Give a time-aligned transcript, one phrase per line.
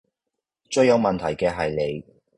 [0.71, 2.03] 最有問題既係你